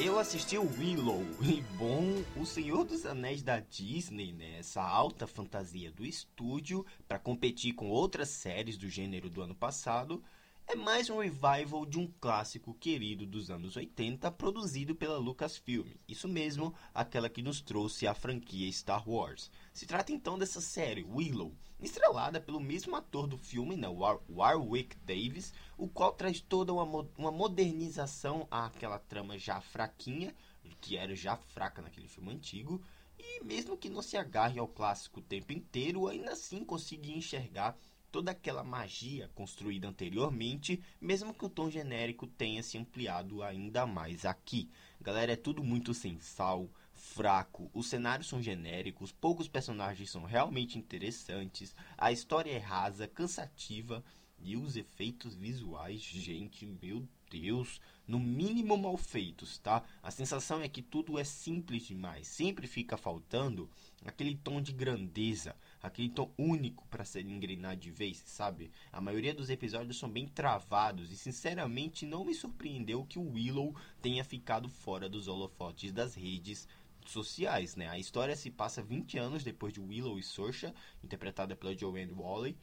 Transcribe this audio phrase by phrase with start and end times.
[0.00, 4.58] Eu assisti o Willow e bom, o Senhor dos Anéis da Disney, né?
[4.60, 10.22] Essa alta fantasia do estúdio para competir com outras séries do gênero do ano passado,
[10.70, 15.86] é mais um revival de um clássico querido dos anos 80 produzido pela Lucasfilm.
[16.06, 19.50] Isso mesmo, aquela que nos trouxe a franquia Star Wars.
[19.72, 24.94] Se trata então dessa série, Willow, estrelada pelo mesmo ator do filme, né, War Warwick
[24.98, 30.34] Davis, o qual traz toda uma, mo uma modernização àquela trama já fraquinha,
[30.82, 32.84] que era já fraca naquele filme antigo,
[33.18, 37.74] e mesmo que não se agarre ao clássico o tempo inteiro, ainda assim consegue enxergar
[38.10, 44.24] toda aquela magia construída anteriormente, mesmo que o tom genérico tenha se ampliado ainda mais
[44.24, 44.70] aqui.
[45.00, 50.78] Galera, é tudo muito sem sal, fraco, os cenários são genéricos, poucos personagens são realmente
[50.78, 54.04] interessantes, a história é rasa, cansativa
[54.40, 59.84] e os efeitos visuais, gente, meu Deus, no mínimo mal feitos, tá?
[60.02, 63.68] A sensação é que tudo é simples demais, sempre fica faltando
[64.02, 68.70] aquele tom de grandeza, aquele tom único para ser engrenado de vez, sabe?
[68.90, 73.76] A maioria dos episódios são bem travados e sinceramente não me surpreendeu que o Willow
[74.00, 76.66] tenha ficado fora dos holofotes das redes
[77.04, 77.88] sociais, né?
[77.88, 82.56] A história se passa 20 anos depois de Willow e Sorsha, interpretada pela Joanne Whalley,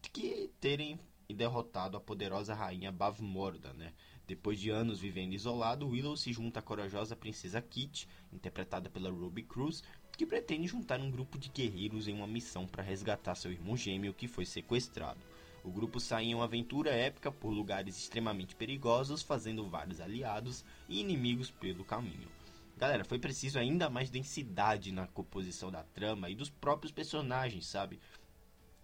[0.00, 0.98] que terem
[1.34, 3.92] derrotado a poderosa rainha Bavmorda, né?
[4.26, 9.44] Depois de anos vivendo isolado, Willow se junta à corajosa princesa Kit, interpretada pela Ruby
[9.44, 9.84] Cruz,
[10.16, 14.14] que pretende juntar um grupo de guerreiros em uma missão para resgatar seu irmão gêmeo
[14.14, 15.20] que foi sequestrado.
[15.62, 21.00] O grupo sai em uma aventura épica por lugares extremamente perigosos, fazendo vários aliados e
[21.00, 22.28] inimigos pelo caminho.
[22.76, 27.98] Galera, foi preciso ainda mais densidade na composição da trama e dos próprios personagens, sabe?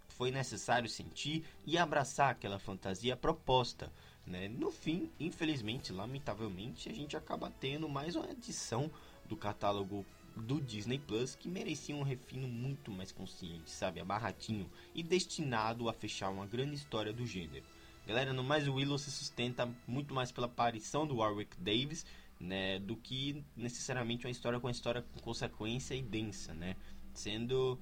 [0.08, 3.92] Foi necessário sentir e abraçar aquela fantasia proposta.
[4.26, 4.48] Né?
[4.48, 8.90] No fim, infelizmente, lamentavelmente, a gente acaba tendo mais uma edição
[9.26, 10.06] do catálogo
[10.36, 15.92] do Disney Plus que merecia um refino muito mais consciente, sabe, abarratinho e destinado a
[15.92, 17.64] fechar uma grande história do gênero.
[18.06, 22.04] Galera, no mais o Willow se sustenta muito mais pela aparição do Warwick Davis,
[22.40, 26.74] né, do que necessariamente uma história com uma história com consequência e densa, né?
[27.14, 27.78] Sendo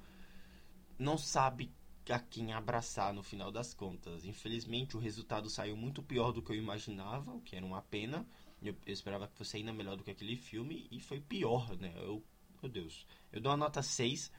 [0.98, 1.70] não sabe
[2.12, 4.24] a quem abraçar no final das contas.
[4.24, 8.26] Infelizmente, o resultado saiu muito pior do que eu imaginava, o que era uma pena.
[8.62, 11.92] Eu, eu esperava que fosse ainda melhor do que aquele filme e foi pior, né?
[11.96, 12.22] Eu
[12.62, 13.06] meu Deus.
[13.32, 14.30] Eu dou uma nota 6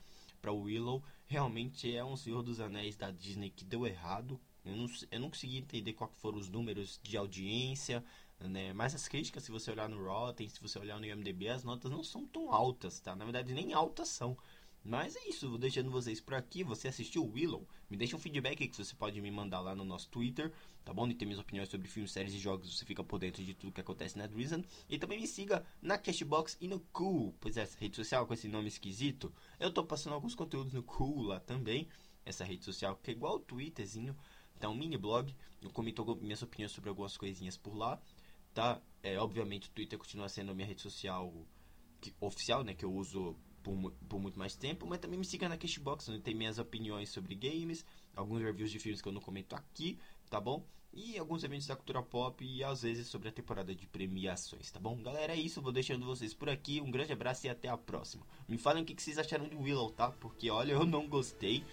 [0.42, 1.04] para Willow.
[1.26, 4.40] Realmente é um Senhor dos Anéis da Disney que deu errado.
[4.64, 8.04] Eu não, eu não consegui entender quais foram os números de audiência,
[8.40, 8.74] né?
[8.74, 11.90] Mas as críticas, se você olhar no Rotten, se você olhar no IMDb, as notas
[11.90, 13.16] não são tão altas, tá?
[13.16, 14.38] Na verdade, nem altas são.
[14.84, 16.64] Mas é isso, vou deixando vocês por aqui.
[16.64, 17.68] Você assistiu Willow?
[17.88, 20.52] Me deixa um feedback que você pode me mandar lá no nosso Twitter,
[20.84, 21.08] tá bom?
[21.08, 22.76] E tem minhas opiniões sobre filmes, séries e jogos.
[22.76, 24.66] Você fica por dentro de tudo que acontece na Drizzle.
[24.90, 28.34] E também me siga na Cashbox e no Cool, pois é, essa rede social com
[28.34, 29.32] esse nome esquisito.
[29.60, 31.88] Eu tô passando alguns conteúdos no Cool lá também.
[32.26, 34.18] Essa rede social que é igual o Twitterzinho,
[34.60, 35.36] tá um mini blog.
[35.62, 38.02] Eu comento minhas opiniões sobre algumas coisinhas por lá,
[38.52, 38.82] tá?
[39.04, 41.32] É, obviamente o Twitter continua sendo a minha rede social
[42.00, 42.74] que, oficial, né?
[42.74, 46.22] Que eu uso por, por muito mais tempo, mas também me siga na Cashbox, onde
[46.22, 47.86] tem minhas opiniões sobre games,
[48.16, 50.00] alguns reviews de filmes que eu não comento aqui,
[50.30, 50.66] tá bom?
[50.94, 54.80] E alguns eventos da cultura pop e às vezes sobre a temporada de premiações, tá
[54.80, 55.02] bom?
[55.02, 56.82] Galera, é isso, vou deixando vocês por aqui.
[56.82, 58.26] Um grande abraço e até a próxima.
[58.46, 60.12] Me falem o que vocês acharam de Willow, tá?
[60.12, 61.64] Porque olha, eu não gostei.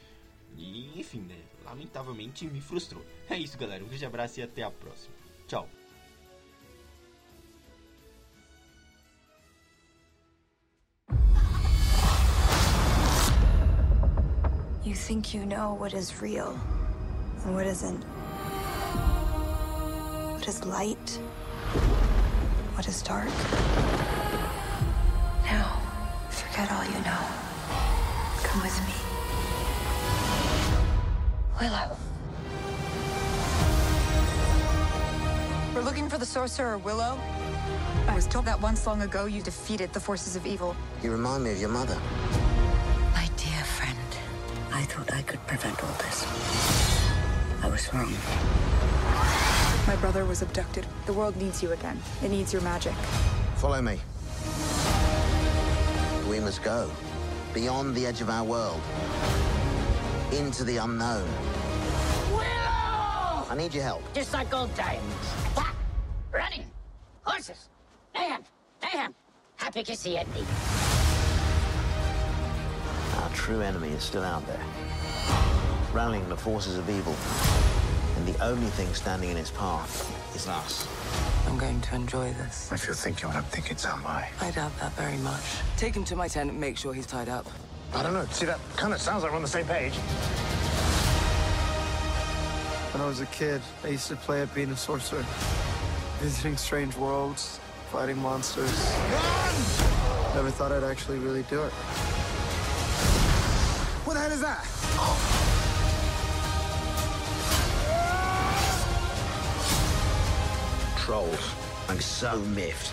[0.57, 1.37] E enfim, né?
[1.65, 3.05] Lamentavelmente me frustrou.
[3.29, 3.85] É isso, galera.
[3.85, 5.15] Um grande abraço e até a próxima.
[5.49, 5.69] Tchau.
[14.99, 16.59] Think you know what is real
[17.45, 18.03] and what isn't.
[20.35, 21.11] What is light?
[22.75, 23.29] What is dark?
[25.45, 25.81] Now,
[26.29, 27.23] forget all you know.
[28.43, 28.95] Come with me.
[31.61, 31.97] Willow.
[35.75, 37.19] We're looking for the sorcerer Willow.
[38.09, 40.75] I was told that once long ago you defeated the forces of evil.
[41.03, 41.97] You remind me of your mother.
[44.79, 46.25] My dear friend, I thought I could prevent all this.
[47.65, 48.15] I was wrong.
[49.89, 50.87] My brother was abducted.
[51.07, 52.01] The world needs you again.
[52.23, 52.93] It needs your magic.
[53.57, 53.99] Follow me.
[56.31, 56.93] We must go.
[57.55, 58.81] Beyond the edge of our world.
[60.31, 61.29] Into the unknown.
[62.31, 63.47] Willow!
[63.51, 64.03] I need your help.
[64.15, 65.03] Just like old times.
[65.57, 65.75] Ha!
[66.31, 66.65] Running.
[67.25, 67.69] Horses.
[68.15, 68.45] Mayhem.
[68.81, 69.13] Mayhem.
[69.57, 70.29] Happy to see it.
[73.29, 74.65] Our true enemy is still out there.
[75.93, 77.15] Rallying the forces of evil.
[78.17, 80.89] And the only thing standing in its path is us.
[81.47, 82.73] I'm going to enjoy this.
[82.73, 84.31] If you're thinking what I'm thinking, so am I.
[84.41, 85.43] I doubt that very much.
[85.77, 87.47] Take him to my tent and make sure he's tied up.
[87.93, 88.25] I don't know.
[88.31, 89.93] See, that kind of sounds like we're on the same page.
[92.95, 95.25] When I was a kid, I used to play at being a sorcerer.
[96.21, 97.61] Visiting strange worlds,
[97.93, 98.73] fighting monsters.
[99.13, 100.35] Run!
[100.35, 101.75] Never thought I'd actually really do it.
[104.19, 104.65] What the hell is that?
[110.99, 111.55] Trolls.
[111.89, 112.93] I'm so miffed.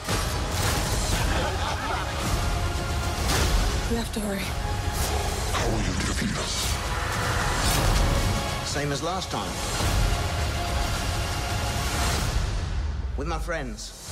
[3.90, 4.46] We have to hurry.
[5.52, 6.70] How will you defeat us?
[8.70, 9.52] Same as last time.
[13.18, 14.05] With my friends.